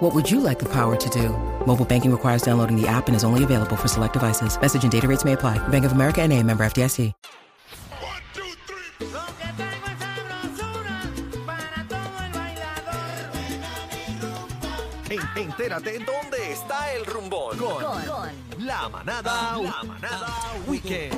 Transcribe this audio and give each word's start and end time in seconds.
What 0.00 0.14
would 0.14 0.30
you 0.30 0.40
like 0.40 0.58
the 0.58 0.68
power 0.68 0.96
to 0.96 1.08
do? 1.10 1.28
Mobile 1.66 1.84
banking 1.84 2.10
requires 2.10 2.42
downloading 2.42 2.74
the 2.80 2.88
app 2.88 3.06
and 3.08 3.14
is 3.16 3.22
only 3.22 3.44
available 3.44 3.76
for 3.76 3.86
select 3.88 4.14
devices. 4.14 4.58
Message 4.60 4.82
and 4.82 4.90
data 4.90 5.06
rates 5.06 5.24
may 5.24 5.34
apply. 5.34 5.58
Bank 5.68 5.84
of 5.84 5.92
America 5.92 6.22
and 6.22 6.32
a 6.32 6.42
member 6.42 6.64
FDIC. 6.64 7.12
One, 8.00 8.22
two, 8.32 8.42
three. 8.66 9.06
Lo 9.12 9.26
que 9.36 9.52
traigo 9.56 9.86
es 9.92 9.98
sabrosura 10.00 11.02
para 11.46 11.86
todo 11.86 12.18
el 12.24 12.32
bailador. 12.32 12.96
En- 15.36 15.42
entérate 15.42 15.98
dónde 15.98 16.52
está 16.52 16.92
el 16.94 17.04
rumbón 17.04 17.58
con, 17.58 17.84
la 18.66 18.88
manada, 18.88 19.58
la 19.58 19.82
manada 19.84 20.32
weekend. 20.66 21.14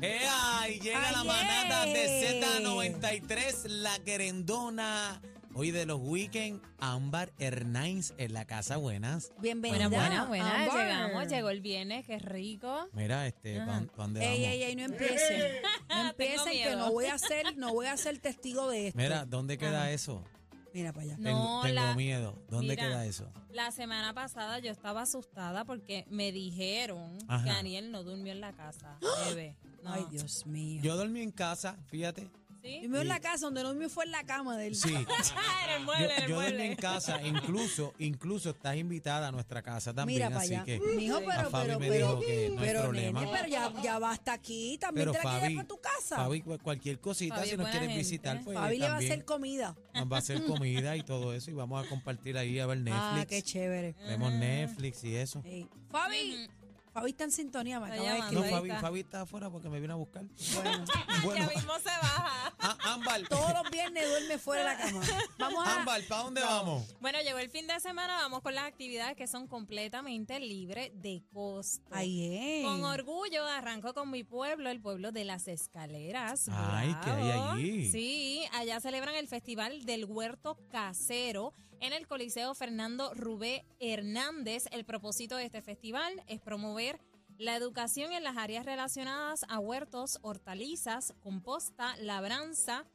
¡Ea! 0.00 0.68
Y 0.68 0.78
llega 0.80 1.00
la 1.12 1.20
Ayer. 1.20 1.26
manada 1.26 1.86
de 1.86 2.60
Z93, 2.62 3.66
la 3.68 3.98
querendona. 4.00 5.20
Hoy 5.56 5.70
de 5.70 5.86
los 5.86 6.00
weekends, 6.00 6.60
Ámbar 6.80 7.32
Hernández 7.38 8.12
en 8.18 8.32
la 8.32 8.44
casa 8.44 8.76
buenas. 8.76 9.32
Bienvenida. 9.40 9.86
Buenas, 9.88 10.26
buenas, 10.26 10.66
buenas. 10.66 10.74
Llegamos, 10.74 11.28
llegó 11.28 11.50
el 11.50 11.60
viernes, 11.60 12.04
qué 12.06 12.18
rico. 12.18 12.88
Mira, 12.92 13.26
este, 13.28 13.58
¿pa- 13.60 13.66
pa' 13.66 14.02
dónde 14.02 14.20
vamos? 14.20 14.34
Ey, 14.36 14.44
ey, 14.46 14.62
ey, 14.64 14.76
no 14.76 14.82
empiecen. 14.84 15.42
No 15.88 16.08
empiecen 16.10 16.44
que 16.52 16.64
miedo. 16.64 16.78
no 16.78 16.90
voy 16.92 17.06
a 17.06 17.18
ser, 17.18 17.56
no 17.56 17.72
voy 17.72 17.86
a 17.86 17.96
ser 17.96 18.18
testigo 18.18 18.68
de 18.68 18.88
esto. 18.88 18.98
Mira, 19.00 19.24
¿dónde 19.26 19.56
queda 19.56 19.92
eso? 19.92 20.24
Mira 20.72 20.92
para 20.92 21.04
allá. 21.04 21.16
No, 21.18 21.22
tengo 21.22 21.62
tengo 21.62 21.74
la- 21.74 21.94
miedo. 21.94 22.42
¿Dónde 22.48 22.70
mira, 22.74 22.82
queda 22.88 23.06
eso? 23.06 23.30
La 23.52 23.70
semana 23.70 24.12
pasada 24.12 24.58
yo 24.58 24.72
estaba 24.72 25.02
asustada 25.02 25.64
porque 25.64 26.04
me 26.10 26.32
dijeron 26.32 27.16
Ajá. 27.28 27.44
que 27.44 27.50
Daniel 27.50 27.92
no 27.92 28.02
durmió 28.02 28.32
en 28.32 28.40
la 28.40 28.52
casa. 28.54 28.98
Bebé. 29.28 29.56
No. 29.84 29.92
Ay, 29.92 30.04
Dios 30.10 30.46
mío. 30.46 30.82
Yo 30.82 30.96
dormí 30.96 31.20
en 31.20 31.30
casa, 31.30 31.76
fíjate. 31.86 32.28
¿Sí? 32.64 32.80
Yo 32.82 32.88
me 32.88 33.02
en 33.02 33.08
la 33.08 33.20
casa 33.20 33.44
donde 33.44 33.62
no 33.62 33.74
me 33.74 33.90
fue 33.90 34.06
en 34.06 34.10
la 34.10 34.24
cama 34.24 34.56
del. 34.56 34.74
Sí. 34.74 34.88
en 34.94 34.96
el 34.98 35.06
Yo, 35.06 35.84
mueble, 35.84 36.14
en 36.16 36.22
el 36.22 36.28
yo 36.30 36.42
en 36.42 36.76
casa, 36.76 37.20
incluso, 37.26 37.92
incluso 37.98 38.50
estás 38.50 38.76
invitada 38.76 39.28
a 39.28 39.32
nuestra 39.32 39.60
casa 39.62 39.92
también, 39.92 40.16
Mira 40.16 40.30
para 40.30 40.40
así 40.40 40.54
allá. 40.54 40.64
que 40.64 40.80
Mijo, 40.96 41.16
a 41.16 41.20
pero, 41.20 41.50
Fabi 41.50 41.66
pero, 41.66 41.78
me 41.80 41.88
pero, 41.88 42.06
dijo 42.08 42.20
que 42.20 42.48
no 42.54 42.60
hay 42.62 42.66
pero, 42.68 42.82
problema. 42.82 43.20
nene, 43.20 43.32
pero 43.32 43.48
ya, 43.48 43.72
ya 43.82 43.98
basta 43.98 44.32
aquí. 44.32 44.78
También 44.80 45.08
Pero 45.08 45.12
te 45.12 45.18
la 45.18 45.22
quieres 45.24 45.42
Fabi, 45.42 45.54
para 45.56 45.68
tu 45.68 45.78
casa. 45.78 46.16
Fabi, 46.16 46.40
cu- 46.40 46.58
cualquier 46.58 47.00
cosita, 47.00 47.34
Fabi 47.36 47.46
si 47.48 47.52
es 47.52 47.58
nos 47.58 47.64
buena 47.66 47.78
quieres 47.78 47.88
gente. 47.96 48.02
visitar, 48.02 48.40
pues 48.42 48.56
Fabi 48.56 48.78
le 48.78 48.80
va 48.80 48.86
a 48.86 48.90
también 48.92 49.12
hacer 49.12 49.24
comida. 49.26 49.76
nos 49.94 50.10
va 50.12 50.16
a 50.16 50.18
hacer 50.20 50.44
comida 50.46 50.96
y 50.96 51.02
todo 51.02 51.34
eso 51.34 51.50
y 51.50 51.54
vamos 51.54 51.84
a 51.84 51.88
compartir 51.88 52.38
ahí 52.38 52.58
a 52.60 52.66
ver 52.66 52.78
Netflix. 52.78 52.98
Ah, 52.98 53.26
qué 53.28 53.42
chévere. 53.42 53.94
Vemos 54.06 54.32
Netflix 54.32 55.04
y 55.04 55.16
eso. 55.16 55.42
Ey. 55.44 55.68
Fabi, 55.90 56.48
Fabi 56.94 57.10
está 57.10 57.24
en 57.24 57.32
sintonía, 57.32 57.80
me 57.80 57.86
acaba 57.86 58.00
de 58.00 58.06
llamando. 58.08 58.32
No, 58.40 58.44
escribir. 58.44 58.56
Fabi, 58.56 58.68
está. 58.70 58.80
Fabi 58.80 59.00
está 59.00 59.20
afuera 59.22 59.50
porque 59.50 59.68
me 59.68 59.80
vino 59.80 59.94
a 59.94 59.96
buscar. 59.96 60.24
Bueno, 60.54 60.84
Bueno, 61.24 61.44
Ya 61.50 61.56
mismo 61.56 61.74
se 61.80 61.84
baja. 61.86 62.54
ah, 62.60 62.76
Ámbar, 62.94 63.22
todos 63.28 63.52
los 63.52 63.68
viernes 63.72 64.08
duerme 64.08 64.38
fuera 64.38 64.62
de 64.62 64.68
la 64.68 64.78
cama. 64.78 65.00
Vamos 65.38 65.66
a. 65.66 65.80
Ámbar, 65.80 66.02
¿para 66.06 66.22
dónde 66.22 66.40
vamos? 66.40 66.94
Bueno, 67.00 67.18
llegó 67.22 67.38
el 67.38 67.50
fin 67.50 67.66
de 67.66 67.80
semana, 67.80 68.14
vamos 68.18 68.42
con 68.42 68.54
las 68.54 68.64
actividades 68.64 69.16
que 69.16 69.26
son 69.26 69.48
completamente 69.48 70.38
libres 70.38 70.92
de 70.94 71.20
costo. 71.32 71.82
Ay, 71.90 72.26
eh. 72.32 72.62
Con 72.64 72.84
orgullo 72.84 73.44
arranco 73.44 73.92
con 73.92 74.08
mi 74.12 74.22
pueblo, 74.22 74.70
el 74.70 74.80
pueblo 74.80 75.10
de 75.10 75.24
las 75.24 75.48
escaleras. 75.48 76.48
Ay, 76.52 76.94
¿qué 77.02 77.10
hay 77.10 77.26
Bravo. 77.28 77.50
allí? 77.54 77.90
Sí, 77.90 78.44
allá 78.52 78.78
celebran 78.80 79.16
el 79.16 79.26
Festival 79.26 79.84
del 79.84 80.04
Huerto 80.04 80.56
Casero 80.70 81.52
en 81.84 81.92
el 81.92 82.06
Coliseo 82.06 82.54
Fernando 82.54 83.12
Rubé 83.12 83.66
Hernández. 83.78 84.64
El 84.72 84.86
propósito 84.86 85.36
de 85.36 85.44
este 85.44 85.60
festival 85.60 86.22
es 86.28 86.40
promover 86.40 86.98
la 87.36 87.56
educación 87.56 88.12
en 88.12 88.24
las 88.24 88.38
áreas 88.38 88.64
relacionadas 88.64 89.44
a 89.50 89.58
huertos, 89.58 90.18
hortalizas, 90.22 91.12
composta, 91.20 91.94
labranza 91.98 92.86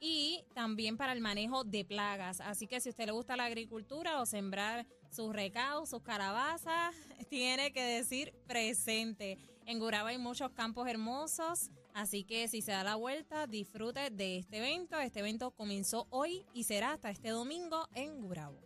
y 0.00 0.44
también 0.54 0.96
para 0.96 1.12
el 1.12 1.20
manejo 1.20 1.62
de 1.62 1.84
plagas. 1.84 2.40
Así 2.40 2.66
que 2.66 2.80
si 2.80 2.88
usted 2.88 3.04
le 3.04 3.12
gusta 3.12 3.36
la 3.36 3.44
agricultura 3.44 4.18
o 4.18 4.24
sembrar 4.24 4.86
sus 5.10 5.30
recados, 5.30 5.90
sus 5.90 6.02
calabazas, 6.02 6.94
tiene 7.28 7.70
que 7.74 7.82
decir 7.82 8.32
presente. 8.46 9.36
En 9.66 9.78
Guraba 9.78 10.08
hay 10.08 10.18
muchos 10.18 10.52
campos 10.52 10.88
hermosos, 10.88 11.70
así 11.94 12.24
que 12.24 12.48
si 12.48 12.62
se 12.62 12.72
da 12.72 12.84
la 12.84 12.94
vuelta, 12.96 13.46
disfrute 13.46 14.10
de 14.10 14.38
este 14.38 14.58
evento. 14.58 14.98
Este 14.98 15.20
evento 15.20 15.50
comenzó 15.50 16.06
hoy 16.10 16.44
y 16.54 16.64
será 16.64 16.92
hasta 16.92 17.10
este 17.10 17.30
domingo 17.30 17.88
en 17.94 18.20
Gurabo. 18.20 18.60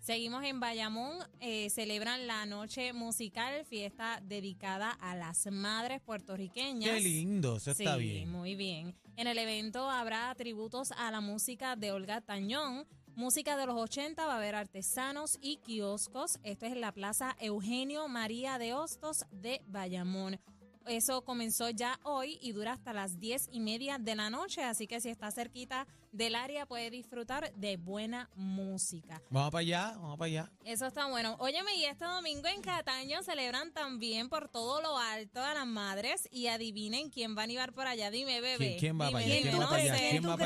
Seguimos 0.00 0.44
en 0.44 0.60
Bayamón, 0.60 1.18
eh, 1.40 1.68
celebran 1.70 2.26
la 2.26 2.46
noche 2.46 2.92
musical, 2.92 3.64
fiesta 3.66 4.20
dedicada 4.22 4.92
a 4.92 5.14
las 5.16 5.46
madres 5.50 6.00
puertorriqueñas. 6.00 6.94
Qué 6.94 7.00
lindo, 7.00 7.56
eso 7.56 7.72
está 7.72 7.96
Sí, 7.96 8.00
bien. 8.02 8.30
muy 8.30 8.54
bien. 8.54 8.94
En 9.16 9.26
el 9.26 9.36
evento 9.38 9.90
habrá 9.90 10.32
tributos 10.36 10.92
a 10.92 11.10
la 11.10 11.20
música 11.20 11.74
de 11.76 11.92
Olga 11.92 12.20
Tañón. 12.20 12.86
Música 13.16 13.56
de 13.56 13.66
los 13.66 13.74
80, 13.76 14.24
va 14.26 14.34
a 14.34 14.36
haber 14.36 14.54
artesanos 14.54 15.38
y 15.42 15.56
kioscos. 15.56 16.38
Esto 16.44 16.66
es 16.66 16.72
en 16.72 16.80
la 16.80 16.92
Plaza 16.92 17.36
Eugenio 17.40 18.06
María 18.06 18.58
de 18.58 18.74
Hostos 18.74 19.24
de 19.32 19.60
Bayamón. 19.66 20.38
Eso 20.86 21.22
comenzó 21.22 21.70
ya 21.70 21.98
hoy 22.02 22.38
y 22.40 22.52
dura 22.52 22.72
hasta 22.72 22.92
las 22.92 23.18
10 23.18 23.48
y 23.52 23.60
media 23.60 23.98
de 23.98 24.14
la 24.14 24.30
noche, 24.30 24.64
así 24.64 24.86
que 24.86 25.00
si 25.00 25.08
está 25.10 25.30
cerquita 25.30 25.86
del 26.12 26.34
área 26.34 26.66
puede 26.66 26.90
disfrutar 26.90 27.52
de 27.54 27.76
buena 27.76 28.30
música. 28.34 29.20
Vamos 29.30 29.50
para 29.50 29.60
allá, 29.60 29.92
vamos 29.96 30.18
para 30.18 30.26
allá. 30.26 30.52
Eso 30.64 30.86
está 30.86 31.06
bueno. 31.06 31.36
Óyeme, 31.38 31.74
y 31.76 31.84
este 31.84 32.04
domingo 32.04 32.48
en 32.48 32.62
Cataño 32.62 33.22
celebran 33.22 33.72
también 33.72 34.28
por 34.28 34.48
todo 34.48 34.80
lo 34.80 34.98
alto 34.98 35.42
a 35.42 35.54
las 35.54 35.66
madres 35.66 36.28
y 36.30 36.46
adivinen 36.46 37.10
quién 37.10 37.36
va 37.36 37.42
a 37.42 37.44
animar 37.44 37.72
por 37.72 37.86
allá. 37.86 38.10
Dime, 38.10 38.40
bebé. 38.40 38.76
¿Quién, 38.78 38.78
quién 38.78 39.00
va 39.00 39.10
para 39.10 39.24
allá? 39.24 39.40
¿Quién 39.40 39.60
va 39.60 39.68
para 39.68 39.82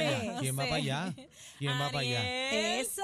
allá? 0.08 0.38
¿Quién 0.40 0.58
va 0.58 0.64
¿tú 0.64 0.68
para 0.68 0.74
allá? 0.76 1.14
¿Quién 1.58 1.72
va 1.72 1.86
para 1.86 1.98
allá? 1.98 2.80
Eso. 2.80 3.02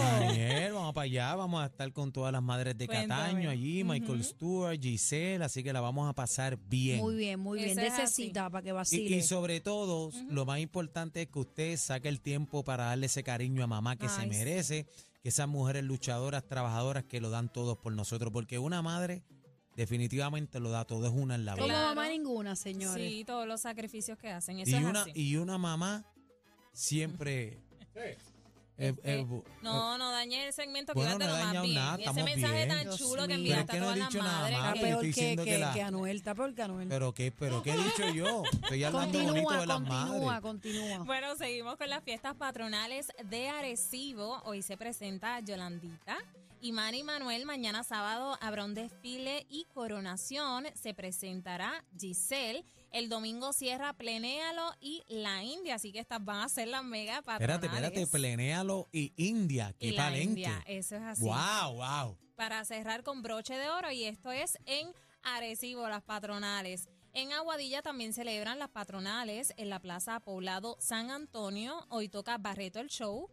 Daniel, 0.00 0.72
vamos 0.72 0.94
para 0.94 1.04
allá, 1.04 1.34
vamos 1.34 1.62
a 1.62 1.66
estar 1.66 1.92
con 1.92 2.12
todas 2.12 2.32
las 2.32 2.42
madres 2.42 2.76
de 2.76 2.86
Cuéntame. 2.86 3.22
Cataño 3.30 3.50
allí, 3.50 3.84
Michael 3.84 4.24
Stewart, 4.24 4.80
Giselle, 4.80 5.44
así 5.44 5.62
que 5.62 5.72
la 5.72 5.80
vamos 5.80 6.08
a 6.08 6.12
pasar 6.12 6.56
bien. 6.58 6.98
Muy 7.00 7.14
bien, 7.16 7.38
muy 7.40 7.62
bien. 7.62 7.78
Cita 8.08 8.48
para 8.50 8.62
que 8.62 8.68
Y, 8.70 8.72
vacile. 8.72 9.16
y 9.16 9.22
sobre 9.22 9.60
todo, 9.60 10.10
lo 10.28 10.44
más 10.46 10.60
importante 10.60 11.22
es 11.22 11.28
que 11.28 11.38
usted 11.38 11.76
saque 11.76 12.08
el 12.08 12.20
tiempo 12.20 12.64
para 12.64 12.84
darle 12.84 13.06
ese 13.06 13.22
cariño 13.22 13.62
a 13.62 13.66
mamá 13.66 13.96
que 13.96 14.08
se 14.08 14.22
sí. 14.22 14.26
merece, 14.28 14.86
que 15.22 15.28
esas 15.30 15.48
mujeres 15.48 15.84
luchadoras, 15.84 16.46
trabajadoras 16.46 17.04
que 17.04 17.20
lo 17.20 17.30
dan 17.30 17.52
todos 17.52 17.76
por 17.78 17.92
nosotros, 17.92 18.32
porque 18.32 18.58
una 18.58 18.82
madre 18.82 19.22
definitivamente 19.76 20.58
lo 20.58 20.70
da 20.70 20.84
todo, 20.84 21.06
es 21.06 21.12
una 21.12 21.34
en 21.36 21.44
la 21.44 21.52
Como 21.52 21.66
vida. 21.66 21.74
Claro. 21.76 21.94
mamá 21.94 22.08
ninguna, 22.08 22.56
señores. 22.56 23.08
Sí, 23.12 23.24
todos 23.24 23.46
los 23.46 23.60
sacrificios 23.60 24.18
que 24.18 24.28
hacen. 24.30 24.58
Eso 24.58 24.70
Y 24.70 24.74
es 24.74 24.84
una, 24.84 25.02
así. 25.02 25.12
y 25.14 25.36
una 25.36 25.56
mamá 25.58 26.04
siempre... 26.72 27.58
es- 27.94 28.16
Este, 28.78 29.20
es 29.20 29.26
bu- 29.26 29.42
no, 29.60 29.98
no 29.98 30.12
dañe 30.12 30.46
el 30.46 30.52
segmento 30.52 30.92
que 30.92 31.00
Bueno, 31.00 31.18
no 31.18 31.26
más 31.26 31.62
bien. 31.62 31.74
nada, 31.74 31.98
ese 32.00 32.22
mensaje 32.22 32.54
bien. 32.54 32.68
tan 32.68 32.82
Dios 32.84 32.96
chulo 32.98 33.26
que 33.26 33.34
enviaste 33.34 33.72
Pero 33.72 33.88
a 33.90 33.92
es 33.92 33.94
que 33.94 34.00
no 34.00 34.08
todas 34.08 34.22
las 34.24 34.32
madres. 34.32 34.58
Está 34.58 34.72
peor 34.80 35.00
que, 35.02 35.12
que, 35.36 35.44
que 35.44 35.58
la- 35.58 35.72
que 35.74 35.82
Anuel, 35.82 36.16
está 36.16 36.34
peor 36.36 36.54
que 36.54 36.62
Anuel. 36.62 36.88
Pero 36.88 37.12
qué, 37.12 37.32
pero 37.32 37.62
qué 37.64 37.72
he 37.72 37.76
dicho 37.76 38.08
yo. 38.14 38.44
Estoy 38.52 38.84
hablando 38.84 39.18
bonito 39.18 39.32
continúa, 39.32 39.60
de 39.60 39.66
las 39.66 39.76
continúa, 39.78 40.24
madres. 40.26 40.40
continúa. 40.42 40.98
Bueno, 41.04 41.34
seguimos 41.36 41.76
con 41.76 41.90
las 41.90 42.04
fiestas 42.04 42.36
patronales 42.36 43.08
de 43.28 43.48
Arecibo. 43.48 44.40
Hoy 44.44 44.62
se 44.62 44.76
presenta 44.76 45.40
Yolandita. 45.40 46.16
Y 46.60 46.72
Manny 46.72 47.04
Manuel, 47.04 47.46
mañana 47.46 47.84
sábado 47.84 48.36
habrá 48.40 48.64
un 48.64 48.74
desfile 48.74 49.46
y 49.48 49.64
coronación. 49.74 50.66
Se 50.74 50.92
presentará 50.94 51.84
Giselle. 51.98 52.64
El 52.90 53.08
domingo 53.10 53.52
cierra 53.52 53.92
Plenéalo 53.92 54.72
y 54.80 55.02
La 55.08 55.44
India. 55.44 55.74
Así 55.76 55.92
que 55.92 56.00
estas 56.00 56.24
van 56.24 56.40
a 56.40 56.48
ser 56.48 56.66
las 56.68 56.82
mega 56.82 57.22
patronales. 57.22 57.62
Espérate, 57.64 57.66
espérate, 57.86 58.06
plenéalo 58.10 58.67
y 58.92 59.12
India, 59.16 59.74
Y 59.78 59.90
qué 59.90 59.96
la 59.96 60.04
palenque. 60.04 60.42
India, 60.42 60.62
eso 60.66 60.96
es 60.96 61.02
así. 61.02 61.24
Wow, 61.24 61.74
wow. 61.74 62.16
Para 62.36 62.64
cerrar 62.64 63.02
con 63.02 63.22
broche 63.22 63.54
de 63.54 63.68
oro. 63.68 63.90
Y 63.90 64.04
esto 64.04 64.30
es 64.30 64.58
en 64.66 64.92
Arecibo, 65.22 65.88
las 65.88 66.02
patronales. 66.02 66.88
En 67.12 67.32
Aguadilla 67.32 67.82
también 67.82 68.12
celebran 68.12 68.58
las 68.58 68.68
patronales 68.68 69.52
en 69.56 69.70
la 69.70 69.80
Plaza 69.80 70.20
Poblado 70.20 70.76
San 70.78 71.10
Antonio. 71.10 71.84
Hoy 71.88 72.08
toca 72.08 72.38
Barreto 72.38 72.78
el 72.80 72.88
Show. 72.88 73.28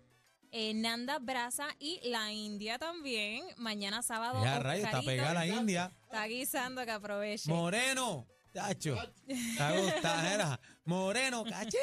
eh, 0.51 0.73
Nanda 0.73 1.19
Brasa 1.19 1.67
y 1.79 1.99
la 2.09 2.31
India 2.31 2.79
también. 2.79 3.43
Mañana 3.57 4.01
sábado. 4.01 4.41
Ya, 4.43 4.59
rayo, 4.59 4.85
está 4.85 5.01
pegada 5.01 5.33
la 5.33 5.45
India. 5.47 5.91
Está 6.03 6.25
guisando 6.25 6.83
que 6.85 6.91
aproveche. 6.91 7.49
Moreno, 7.51 8.25
tacho. 8.53 8.95
Está 9.27 9.77
gustajera. 9.77 10.59
Moreno, 10.85 11.43
cachín. 11.43 11.79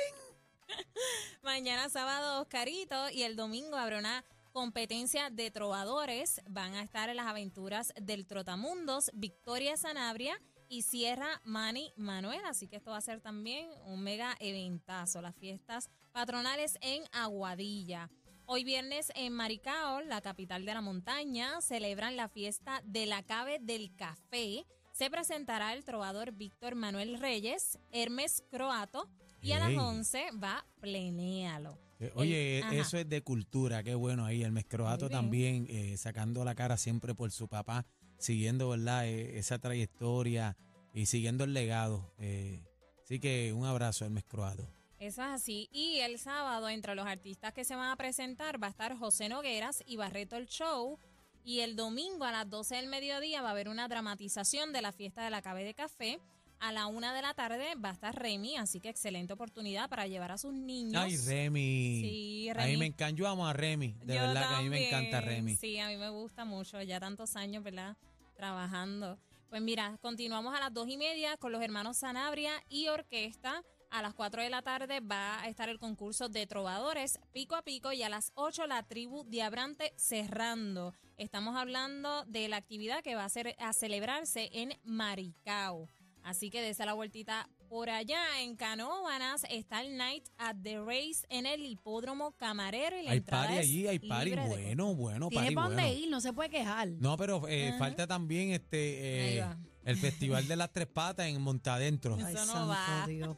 Mañana 1.42 1.88
sábado 1.88 2.42
Oscarito 2.42 3.10
y 3.10 3.22
el 3.22 3.36
domingo 3.36 3.76
habrá 3.76 3.98
una 3.98 4.24
competencia 4.52 5.30
de 5.30 5.50
trovadores. 5.50 6.40
Van 6.48 6.74
a 6.74 6.82
estar 6.82 7.08
en 7.08 7.16
las 7.16 7.26
aventuras 7.26 7.92
del 8.00 8.26
Trotamundos, 8.26 9.10
Victoria 9.14 9.76
Sanabria 9.76 10.40
y 10.68 10.82
Sierra 10.82 11.40
Mani 11.44 11.92
Manuel. 11.96 12.40
Así 12.46 12.68
que 12.68 12.76
esto 12.76 12.90
va 12.90 12.98
a 12.98 13.02
ser 13.02 13.20
también 13.20 13.68
un 13.86 14.02
mega 14.02 14.36
eventazo. 14.40 15.22
Las 15.22 15.36
fiestas 15.36 15.90
patronales 16.12 16.78
en 16.80 17.04
Aguadilla. 17.12 18.10
Hoy 18.44 18.64
viernes 18.64 19.12
en 19.14 19.32
Maricao, 19.32 20.02
la 20.02 20.20
capital 20.20 20.64
de 20.64 20.74
la 20.74 20.80
montaña, 20.80 21.60
celebran 21.60 22.16
la 22.16 22.28
fiesta 22.28 22.82
de 22.84 23.06
la 23.06 23.22
Cabe 23.22 23.58
del 23.60 23.94
Café. 23.94 24.66
Se 24.92 25.08
presentará 25.10 25.72
el 25.72 25.84
trovador 25.84 26.32
Víctor 26.32 26.74
Manuel 26.74 27.18
Reyes, 27.18 27.78
Hermes 27.92 28.44
Croato, 28.50 29.08
y 29.42 29.52
a 29.52 29.58
las 29.58 29.70
Ey. 29.70 29.76
11 29.78 30.30
va 30.42 30.64
Plenéalo. 30.80 31.78
Eh, 32.00 32.10
Oye, 32.14 32.58
El- 32.58 32.64
ajá. 32.64 32.74
eso 32.76 32.96
es 32.98 33.08
de 33.08 33.22
cultura, 33.22 33.82
qué 33.82 33.94
bueno 33.94 34.24
ahí. 34.24 34.42
El 34.42 34.52
mescroato 34.52 35.04
Muy 35.04 35.08
bien. 35.10 35.20
también, 35.20 35.66
eh, 35.68 35.96
sacando 35.96 36.44
la 36.44 36.54
cara 36.54 36.76
siempre 36.76 37.14
por 37.14 37.30
su 37.30 37.48
papá, 37.48 37.84
siguiendo, 38.18 38.68
¿verdad? 38.70 39.06
Eh, 39.06 39.38
esa 39.38 39.58
trayectoria 39.58 40.56
y 40.94 41.06
siguiendo 41.06 41.44
el 41.44 41.54
legado. 41.54 42.12
Eh, 42.18 42.64
así 43.04 43.20
que 43.20 43.52
un 43.52 43.64
abrazo 43.64 44.04
al 44.04 44.10
mescroato. 44.10 44.68
Eso 44.98 45.22
es 45.22 45.28
así. 45.28 45.68
Y 45.72 45.98
el 46.00 46.18
sábado, 46.18 46.68
entre 46.68 46.94
los 46.94 47.06
artistas 47.06 47.52
que 47.52 47.64
se 47.64 47.74
van 47.74 47.90
a 47.90 47.96
presentar, 47.96 48.62
va 48.62 48.68
a 48.68 48.70
estar 48.70 48.96
José 48.96 49.28
Nogueras 49.28 49.82
y 49.86 49.96
Barreto 49.96 50.36
el 50.36 50.46
Show. 50.46 50.98
Y 51.44 51.60
el 51.60 51.74
domingo 51.74 52.24
a 52.24 52.30
las 52.30 52.48
12 52.48 52.76
del 52.76 52.86
mediodía 52.86 53.42
va 53.42 53.48
a 53.48 53.50
haber 53.52 53.68
una 53.68 53.88
dramatización 53.88 54.72
de 54.72 54.80
la 54.82 54.92
fiesta 54.92 55.24
de 55.24 55.30
la 55.30 55.42
Cabe 55.42 55.64
de 55.64 55.74
Café. 55.74 56.20
A 56.64 56.70
la 56.70 56.86
una 56.86 57.12
de 57.12 57.22
la 57.22 57.34
tarde 57.34 57.74
va 57.74 57.88
a 57.88 57.92
estar 57.92 58.14
Remy, 58.14 58.56
así 58.56 58.78
que 58.78 58.88
excelente 58.88 59.32
oportunidad 59.32 59.88
para 59.88 60.06
llevar 60.06 60.30
a 60.30 60.38
sus 60.38 60.54
niños. 60.54 61.02
Ay, 61.02 61.16
Remy. 61.16 62.00
Sí, 62.02 62.48
A 62.50 62.54
mí 62.54 62.60
Remy. 62.60 62.76
me 62.76 62.86
encanta, 62.86 63.16
yo 63.16 63.26
amo 63.26 63.48
a 63.48 63.52
Remy. 63.52 63.94
De 64.04 64.14
Yo 64.14 64.20
verdad 64.20 64.48
que 64.48 64.54
a 64.54 64.60
mí 64.62 64.68
me 64.68 64.86
encanta. 64.86 65.20
Remy. 65.20 65.56
Sí, 65.56 65.80
a 65.80 65.88
mí 65.88 65.96
me 65.96 66.08
gusta 66.10 66.44
mucho, 66.44 66.80
ya 66.80 67.00
tantos 67.00 67.34
años, 67.34 67.64
¿verdad? 67.64 67.96
Trabajando. 68.36 69.18
Pues 69.50 69.60
mira, 69.60 69.98
continuamos 70.00 70.54
a 70.54 70.60
las 70.60 70.72
dos 70.72 70.88
y 70.88 70.96
media 70.96 71.36
con 71.36 71.50
los 71.50 71.60
hermanos 71.62 71.96
Sanabria 71.96 72.52
y 72.68 72.86
Orquesta. 72.86 73.64
A 73.90 74.00
las 74.00 74.14
4 74.14 74.42
de 74.42 74.48
la 74.48 74.62
tarde 74.62 75.00
va 75.00 75.42
a 75.42 75.48
estar 75.48 75.68
el 75.68 75.80
concurso 75.80 76.28
de 76.28 76.46
trovadores 76.46 77.18
pico 77.32 77.56
a 77.56 77.62
pico 77.62 77.92
y 77.92 78.04
a 78.04 78.08
las 78.08 78.30
8 78.36 78.68
la 78.68 78.84
tribu 78.84 79.24
Diabrante 79.24 79.92
cerrando. 79.96 80.94
Estamos 81.16 81.56
hablando 81.56 82.24
de 82.26 82.46
la 82.48 82.56
actividad 82.56 83.02
que 83.02 83.16
va 83.16 83.24
a, 83.24 83.28
ser, 83.28 83.56
a 83.58 83.72
celebrarse 83.72 84.48
en 84.52 84.78
Maricao. 84.84 85.88
Así 86.22 86.50
que 86.50 86.60
desde 86.60 86.86
la 86.86 86.92
vueltita 86.92 87.48
por 87.68 87.90
allá 87.90 88.40
en 88.40 88.56
Canóvanas 88.56 89.44
está 89.50 89.80
el 89.80 89.96
Night 89.96 90.28
at 90.38 90.56
the 90.62 90.78
Race 90.78 91.26
en 91.30 91.46
el 91.46 91.64
hipódromo 91.64 92.32
camarero 92.32 92.98
y 92.98 93.02
la 93.04 93.10
Hay 93.12 93.18
entrada 93.18 93.44
party 93.44 93.58
es 93.58 93.64
allí, 93.64 93.88
hay 93.88 93.98
party 93.98 94.24
libre 94.26 94.42
de 94.42 94.48
bueno, 94.48 94.94
bueno, 94.94 95.28
Tiene 95.28 95.52
para 95.52 95.68
bueno. 95.68 95.82
dónde 95.82 95.94
ir, 95.98 96.10
no 96.10 96.20
se 96.20 96.32
puede 96.32 96.50
quejar. 96.50 96.88
No, 96.88 97.16
pero 97.16 97.42
eh, 97.48 97.74
falta 97.78 98.06
también 98.06 98.50
este 98.50 99.38
eh, 99.38 99.44
el 99.84 99.96
Festival 99.96 100.46
de 100.46 100.56
las 100.56 100.72
Tres 100.72 100.86
Patas 100.86 101.26
en 101.26 101.40
Montadentro. 101.40 102.16
Eso 102.16 102.26
Ay, 102.26 102.34
no 102.34 102.46
santo 102.46 102.68
va. 102.68 103.06
Dios. 103.06 103.36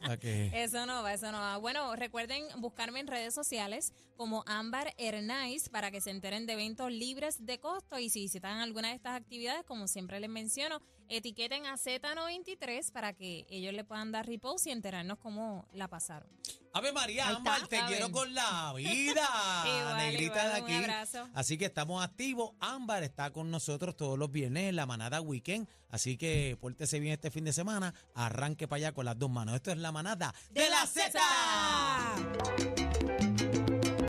Eso 0.53 0.85
no 0.85 1.01
va, 1.01 1.13
eso 1.13 1.31
no 1.31 1.39
va. 1.39 1.57
Bueno, 1.57 1.95
recuerden 1.95 2.43
buscarme 2.57 2.99
en 2.99 3.07
redes 3.07 3.33
sociales 3.33 3.93
como 4.15 4.43
Ámbar 4.45 4.93
Hernais 4.97 5.69
para 5.69 5.91
que 5.91 6.01
se 6.01 6.11
enteren 6.11 6.45
de 6.45 6.53
eventos 6.53 6.91
libres 6.91 7.45
de 7.45 7.59
costo 7.59 7.97
y 7.99 8.09
si 8.09 8.21
visitan 8.21 8.59
alguna 8.59 8.89
de 8.89 8.95
estas 8.95 9.15
actividades, 9.15 9.65
como 9.65 9.87
siempre 9.87 10.19
les 10.19 10.29
menciono, 10.29 10.81
etiqueten 11.09 11.65
a 11.65 11.75
Z93 11.75 12.91
para 12.91 13.13
que 13.13 13.45
ellos 13.49 13.73
le 13.73 13.83
puedan 13.83 14.11
dar 14.11 14.25
repost 14.25 14.67
y 14.67 14.71
enterarnos 14.71 15.17
cómo 15.19 15.67
la 15.73 15.87
pasaron. 15.87 16.29
Ave 16.73 16.91
María, 16.91 17.29
Ámbar, 17.29 17.67
te 17.67 17.77
A 17.77 17.85
quiero 17.87 18.07
ver. 18.07 18.11
con 18.13 18.33
la 18.33 18.73
vida. 18.77 19.27
Igual, 19.65 19.97
Negrita 19.97 20.23
igual, 20.43 20.53
de 20.53 20.59
un 20.61 20.65
aquí. 20.65 20.73
abrazo. 20.73 21.29
Así 21.33 21.57
que 21.57 21.65
estamos 21.65 22.03
activos. 22.03 22.51
Ámbar 22.59 23.03
está 23.03 23.31
con 23.31 23.49
nosotros 23.49 23.95
todos 23.95 24.19
los 24.19 24.29
viernes 24.31 24.69
en 24.69 24.75
la 24.75 24.85
manada 24.85 25.21
weekend. 25.21 25.69
Así 25.89 26.17
que 26.17 26.57
pórtese 26.59 26.99
bien 26.99 27.13
este 27.13 27.31
fin 27.31 27.45
de 27.45 27.53
semana. 27.53 27.93
Arranque 28.13 28.67
para 28.67 28.77
allá 28.77 28.91
con 28.91 29.05
las 29.05 29.17
dos 29.17 29.29
manos. 29.29 29.55
Esto 29.55 29.71
es 29.71 29.77
la 29.77 29.93
manada 29.93 30.33
de, 30.51 30.69
la 30.69 30.85
Z. 30.85 31.11
Z. 31.11 32.84